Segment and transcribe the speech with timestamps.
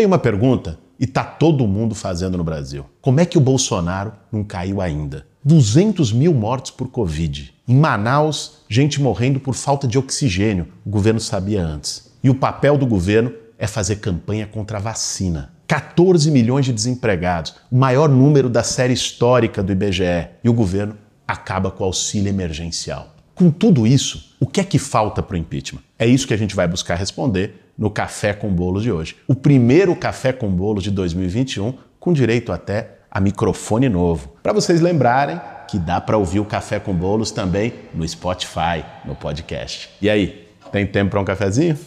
[0.00, 2.86] Tem uma pergunta e tá todo mundo fazendo no Brasil.
[3.02, 5.26] Como é que o Bolsonaro não caiu ainda?
[5.44, 7.52] 200 mil mortos por Covid.
[7.68, 10.68] Em Manaus, gente morrendo por falta de oxigênio.
[10.86, 12.10] O governo sabia antes.
[12.24, 15.52] E o papel do governo é fazer campanha contra a vacina.
[15.66, 20.28] 14 milhões de desempregados, o maior número da série histórica do IBGE.
[20.42, 20.96] E o governo
[21.28, 23.14] acaba com o auxílio emergencial.
[23.34, 25.82] Com tudo isso, o que é que falta para o impeachment?
[25.98, 29.16] É isso que a gente vai buscar responder no Café com Bolo de hoje.
[29.26, 34.36] O primeiro Café com Bolo de 2021, com direito até a microfone novo.
[34.42, 39.14] Para vocês lembrarem que dá para ouvir o Café com Bolos também no Spotify, no
[39.14, 39.88] podcast.
[40.02, 41.78] E aí, tem tempo para um cafezinho?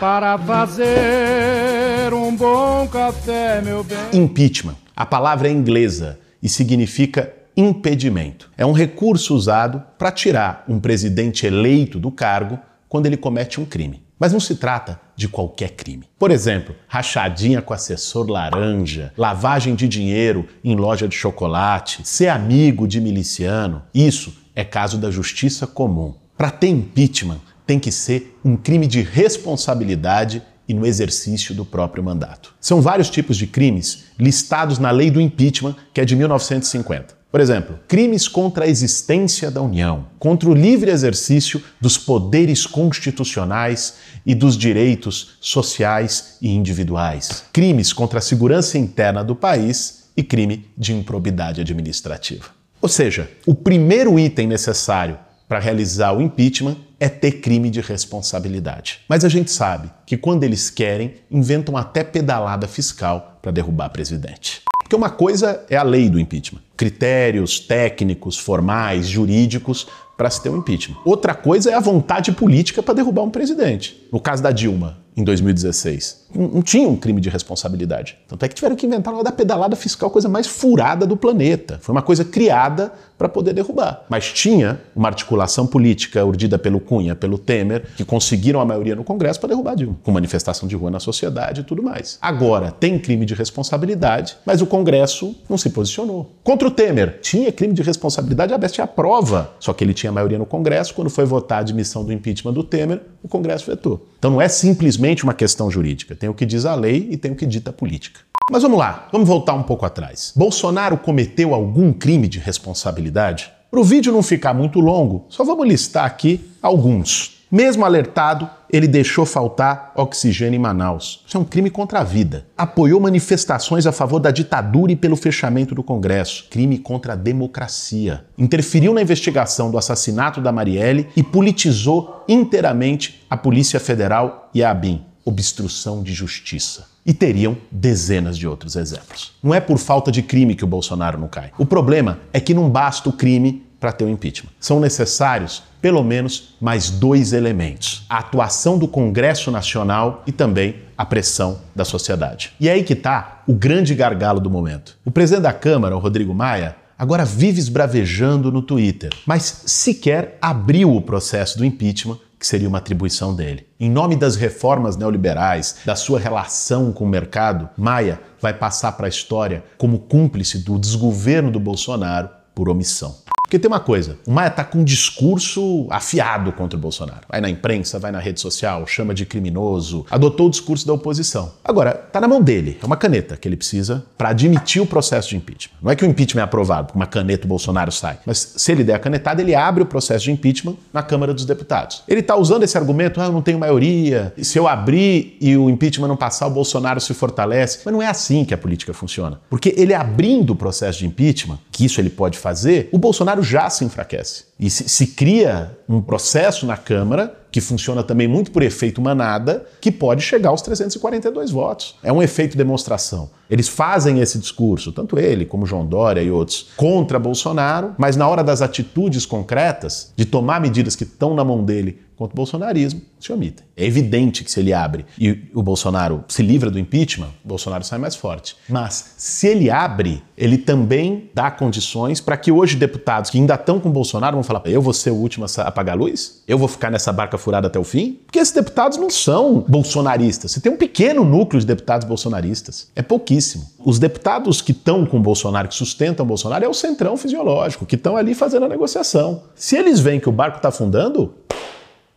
[0.00, 3.96] Para fazer um bom café, meu bem.
[4.12, 4.76] Impeachment.
[4.96, 8.50] A palavra é inglesa e significa impedimento.
[8.58, 12.58] É um recurso usado para tirar um presidente eleito do cargo
[12.94, 14.04] quando ele comete um crime.
[14.16, 16.04] Mas não se trata de qualquer crime.
[16.16, 22.86] Por exemplo, rachadinha com assessor laranja, lavagem de dinheiro em loja de chocolate, ser amigo
[22.86, 23.82] de miliciano.
[23.92, 26.14] Isso é caso da justiça comum.
[26.38, 32.04] Para ter impeachment, tem que ser um crime de responsabilidade e no exercício do próprio
[32.04, 32.54] mandato.
[32.60, 37.13] São vários tipos de crimes listados na lei do impeachment, que é de 1950.
[37.34, 43.94] Por exemplo, crimes contra a existência da União, contra o livre exercício dos poderes constitucionais
[44.24, 50.64] e dos direitos sociais e individuais, crimes contra a segurança interna do país e crime
[50.78, 52.44] de improbidade administrativa.
[52.80, 59.00] Ou seja, o primeiro item necessário para realizar o impeachment é ter crime de responsabilidade.
[59.08, 64.62] Mas a gente sabe que quando eles querem, inventam até pedalada fiscal para derrubar presidente.
[64.84, 69.86] Porque uma coisa é a lei do impeachment, critérios técnicos, formais, jurídicos
[70.18, 70.98] para se ter um impeachment.
[71.02, 74.06] Outra coisa é a vontade política para derrubar um presidente.
[74.12, 76.24] No caso da Dilma, em 2016.
[76.34, 78.18] Não, tinha um crime de responsabilidade.
[78.26, 81.78] Tanto é que tiveram que inventar uma da pedalada fiscal, coisa mais furada do planeta.
[81.80, 84.04] Foi uma coisa criada para poder derrubar.
[84.08, 89.04] Mas tinha uma articulação política urdida pelo Cunha, pelo Temer, que conseguiram a maioria no
[89.04, 92.18] Congresso para derrubar Dilma, com manifestação de rua na sociedade e tudo mais.
[92.20, 96.32] Agora, tem crime de responsabilidade, mas o Congresso não se posicionou.
[96.42, 99.52] Contra o Temer, tinha crime de responsabilidade, a bestia prova.
[99.60, 102.64] Só que ele tinha maioria no Congresso, quando foi votar a admissão do impeachment do
[102.64, 104.08] Temer, o Congresso vetou.
[104.18, 107.32] Então não é simplesmente uma questão jurídica, tem o que diz a lei e tem
[107.32, 108.20] o que dita a política.
[108.50, 110.32] Mas vamos lá, vamos voltar um pouco atrás.
[110.34, 113.50] Bolsonaro cometeu algum crime de responsabilidade?
[113.70, 117.44] Para o vídeo não ficar muito longo, só vamos listar aqui alguns.
[117.50, 121.22] Mesmo alertado, ele deixou faltar oxigênio em Manaus.
[121.24, 122.44] Isso é um crime contra a vida.
[122.58, 126.48] Apoiou manifestações a favor da ditadura e pelo fechamento do Congresso.
[126.50, 128.24] Crime contra a democracia.
[128.36, 134.72] Interferiu na investigação do assassinato da Marielle e politizou inteiramente a Polícia Federal e a
[134.72, 135.02] ABIN.
[135.24, 136.86] Obstrução de justiça.
[137.06, 139.34] E teriam dezenas de outros exemplos.
[139.42, 141.52] Não é por falta de crime que o Bolsonaro não cai.
[141.58, 144.48] O problema é que não basta o crime para ter o impeachment.
[144.58, 151.04] São necessários pelo menos mais dois elementos: a atuação do Congresso Nacional e também a
[151.04, 152.54] pressão da sociedade.
[152.58, 154.96] E é aí que está o grande gargalo do momento.
[155.04, 160.96] O presidente da Câmara, o Rodrigo Maia, agora vive esbravejando no Twitter, mas sequer abriu
[160.96, 163.66] o processo do impeachment que seria uma atribuição dele.
[163.78, 169.06] Em nome das reformas neoliberais, da sua relação com o mercado, Maia vai passar para
[169.06, 173.14] a história como cúmplice do desgoverno do Bolsonaro por omissão.
[173.54, 177.20] Porque tem uma coisa, o Maia está com um discurso afiado contra o Bolsonaro.
[177.28, 181.52] Vai na imprensa, vai na rede social, chama de criminoso, adotou o discurso da oposição.
[181.64, 185.28] Agora, está na mão dele, é uma caneta que ele precisa para admitir o processo
[185.28, 185.76] de impeachment.
[185.80, 188.18] Não é que o impeachment é aprovado, com uma caneta o Bolsonaro sai.
[188.26, 191.44] Mas se ele der a canetada, ele abre o processo de impeachment na Câmara dos
[191.44, 192.02] Deputados.
[192.08, 195.70] Ele está usando esse argumento, ah, eu não tenho maioria, se eu abrir e o
[195.70, 197.82] impeachment não passar, o Bolsonaro se fortalece.
[197.84, 199.38] Mas não é assim que a política funciona.
[199.48, 203.70] Porque ele abrindo o processo de impeachment, que isso ele pode fazer, o Bolsonaro já
[203.70, 204.44] se enfraquece.
[204.58, 209.64] E se, se cria um processo na Câmara que funciona também muito por efeito manada,
[209.80, 211.94] que pode chegar aos 342 votos.
[212.02, 213.30] É um efeito demonstração.
[213.48, 218.26] Eles fazem esse discurso, tanto ele como João Dória e outros, contra Bolsonaro, mas na
[218.26, 223.02] hora das atitudes concretas, de tomar medidas que estão na mão dele contra o bolsonarismo,
[223.18, 223.64] se omitem.
[223.76, 227.82] É evidente que se ele abre e o Bolsonaro se livra do impeachment, o Bolsonaro
[227.84, 228.56] sai mais forte.
[228.68, 233.80] Mas se ele abre, ele também dá condições para que hoje deputados que ainda estão
[233.80, 236.42] com o Bolsonaro vão falar: eu vou ser o último a apagar a luz?
[236.46, 238.18] Eu vou ficar nessa barca furada até o fim?
[238.26, 240.52] Porque esses deputados não são bolsonaristas.
[240.52, 242.88] Você tem um pequeno núcleo de deputados bolsonaristas.
[242.94, 243.64] É pouquíssimo.
[243.78, 247.86] Os deputados que estão com o Bolsonaro, que sustentam o Bolsonaro, é o centrão fisiológico,
[247.86, 249.42] que estão ali fazendo a negociação.
[249.54, 251.34] Se eles veem que o barco está afundando,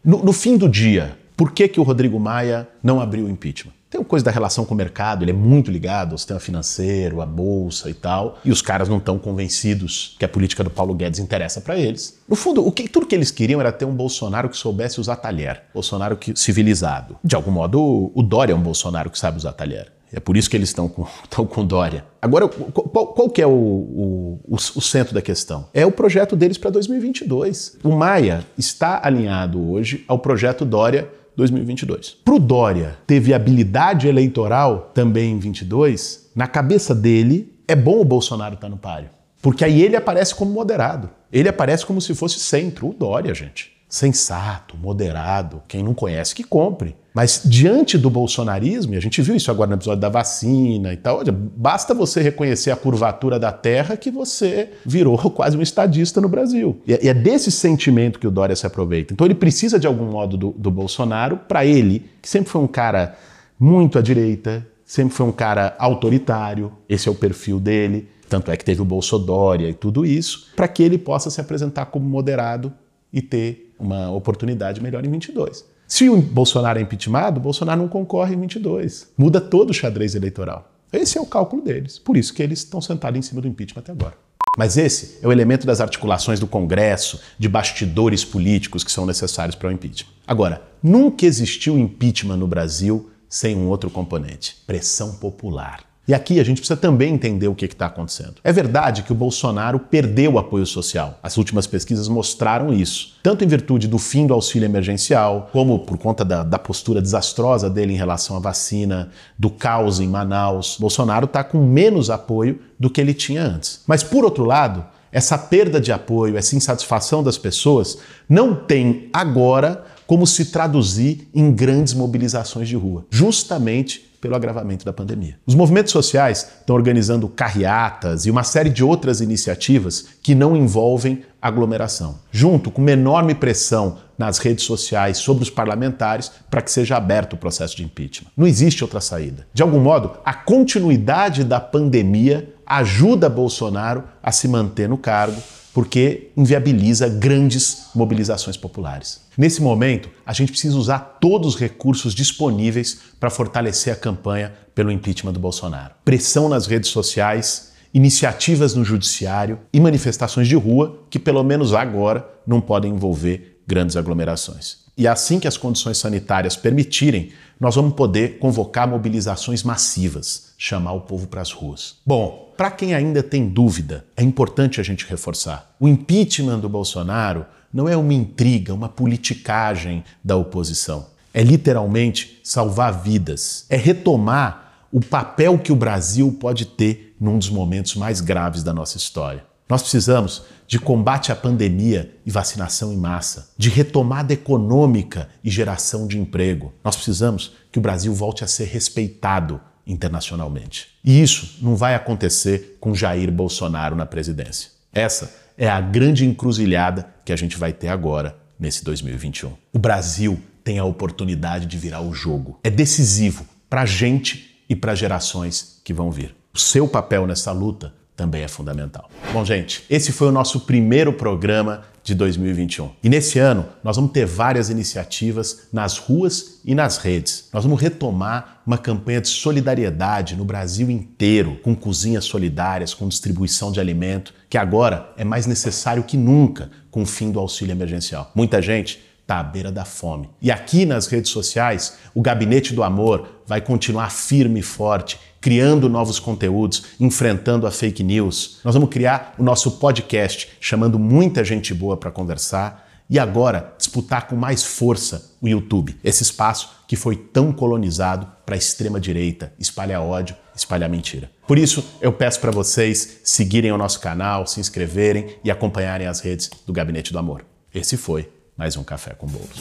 [0.08, 3.77] no, no fim do dia, Por que, que o Rodrigo Maia não abriu o impeachment?
[3.90, 7.26] Tem coisa da relação com o mercado, ele é muito ligado ao sistema financeiro, à
[7.26, 11.20] bolsa e tal, e os caras não estão convencidos que a política do Paulo Guedes
[11.20, 12.20] interessa para eles.
[12.28, 15.16] No fundo, o que, tudo que eles queriam era ter um Bolsonaro que soubesse usar
[15.16, 17.18] talher, Bolsonaro que, civilizado.
[17.24, 19.90] De algum modo, o Dória é um Bolsonaro que sabe usar talher.
[20.12, 22.04] É por isso que eles estão com, estão com Dória.
[22.22, 25.70] Agora, qual, qual que é o, o, o, o, centro da questão?
[25.74, 27.78] É o projeto deles para 2022.
[27.84, 32.18] O Maia está alinhado hoje ao projeto Dória 2022.
[32.26, 38.06] Para o Dória ter viabilidade eleitoral também em 22, na cabeça dele é bom o
[38.06, 39.10] Bolsonaro estar tá no páreo.
[39.42, 41.10] Porque aí ele aparece como moderado.
[41.32, 42.90] Ele aparece como se fosse centro.
[42.90, 46.96] O Dória, gente sensato, moderado, quem não conhece que compre.
[47.14, 50.98] Mas diante do bolsonarismo, e a gente viu isso agora no episódio da vacina e
[50.98, 56.22] tal, olha, basta você reconhecer a curvatura da Terra que você virou quase um estadista
[56.22, 56.80] no Brasil.
[56.86, 59.14] E é desse sentimento que o Dória se aproveita.
[59.14, 62.68] Então ele precisa de algum modo do, do Bolsonaro para ele, que sempre foi um
[62.68, 63.16] cara
[63.60, 68.58] muito à direita, sempre foi um cara autoritário, esse é o perfil dele, tanto é
[68.58, 72.72] que teve o Bolsodória e tudo isso, para que ele possa se apresentar como moderado
[73.12, 75.66] e ter uma oportunidade melhor em 22.
[75.88, 79.10] Se o Bolsonaro é impeachmentado, o Bolsonaro não concorre em 22.
[79.18, 80.70] Muda todo o xadrez eleitoral.
[80.92, 81.98] Esse é o cálculo deles.
[81.98, 84.16] Por isso que eles estão sentados em cima do impeachment até agora.
[84.58, 89.56] Mas esse é o elemento das articulações do Congresso, de bastidores políticos que são necessários
[89.56, 90.12] para o impeachment.
[90.26, 95.87] Agora, nunca existiu impeachment no Brasil sem um outro componente: pressão popular.
[96.08, 98.36] E aqui a gente precisa também entender o que está acontecendo.
[98.42, 101.20] É verdade que o Bolsonaro perdeu o apoio social.
[101.22, 103.18] As últimas pesquisas mostraram isso.
[103.22, 107.70] Tanto em virtude do fim do auxílio emergencial, como por conta da, da postura desastrosa
[107.70, 110.78] dele em relação à vacina, do caos em Manaus.
[110.80, 113.82] Bolsonaro está com menos apoio do que ele tinha antes.
[113.86, 117.98] Mas, por outro lado, essa perda de apoio, essa insatisfação das pessoas,
[118.30, 123.06] não tem agora como se traduzir em grandes mobilizações de rua.
[123.10, 125.38] Justamente pelo agravamento da pandemia.
[125.46, 131.24] Os movimentos sociais estão organizando carreatas e uma série de outras iniciativas que não envolvem
[131.42, 136.98] aglomeração, junto com uma enorme pressão nas redes sociais sobre os parlamentares para que seja
[136.98, 138.32] aberto o processo de impeachment.
[138.36, 139.48] Não existe outra saída.
[139.54, 145.42] De algum modo, a continuidade da pandemia ajuda Bolsonaro a se manter no cargo
[145.78, 149.22] porque inviabiliza grandes mobilizações populares.
[149.38, 154.92] Nesse momento, a gente precisa usar todos os recursos disponíveis para fortalecer a campanha pelo
[154.92, 155.94] impeachment do Bolsonaro.
[156.04, 162.28] Pressão nas redes sociais, iniciativas no judiciário e manifestações de rua que, pelo menos agora,
[162.48, 164.87] não podem envolver grandes aglomerações.
[164.98, 171.02] E assim que as condições sanitárias permitirem, nós vamos poder convocar mobilizações massivas, chamar o
[171.02, 171.98] povo para as ruas.
[172.04, 177.46] Bom, para quem ainda tem dúvida, é importante a gente reforçar: o impeachment do Bolsonaro
[177.72, 181.06] não é uma intriga, uma politicagem da oposição.
[181.32, 187.50] É literalmente salvar vidas, é retomar o papel que o Brasil pode ter num dos
[187.50, 189.46] momentos mais graves da nossa história.
[189.70, 196.08] Nós precisamos de combate à pandemia e vacinação em massa, de retomada econômica e geração
[196.08, 196.74] de emprego.
[196.84, 200.90] Nós precisamos que o Brasil volte a ser respeitado internacionalmente.
[201.04, 204.72] E isso não vai acontecer com Jair Bolsonaro na presidência.
[204.94, 209.54] Essa é a grande encruzilhada que a gente vai ter agora nesse 2021.
[209.74, 212.60] O Brasil tem a oportunidade de virar o jogo.
[212.64, 216.36] É decisivo para a gente e para gerações que vão vir.
[216.54, 219.10] O seu papel nessa luta também é fundamental.
[219.32, 222.90] Bom, gente, esse foi o nosso primeiro programa de 2021.
[223.04, 227.48] E nesse ano, nós vamos ter várias iniciativas nas ruas e nas redes.
[227.54, 233.72] Nós vamos retomar uma campanha de solidariedade no Brasil inteiro, com cozinhas solidárias, com distribuição
[233.72, 238.32] de alimento, que agora é mais necessário que nunca com o fim do auxílio emergencial.
[238.34, 240.30] Muita gente está à beira da fome.
[240.42, 245.90] E aqui nas redes sociais, o Gabinete do Amor vai continuar firme e forte, criando
[245.90, 248.60] novos conteúdos, enfrentando a fake news.
[248.64, 252.88] Nós vamos criar o nosso podcast, chamando muita gente boa para conversar.
[253.10, 258.56] E agora, disputar com mais força o YouTube, esse espaço que foi tão colonizado para
[258.56, 261.30] a extrema-direita espalhar ódio, espalhar mentira.
[261.46, 266.22] Por isso, eu peço para vocês seguirem o nosso canal, se inscreverem e acompanharem as
[266.22, 267.46] redes do Gabinete do Amor.
[267.74, 269.60] Esse foi mais um café com bolos.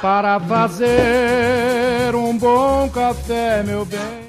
[0.00, 4.19] Para fazer um bom café, meu bem.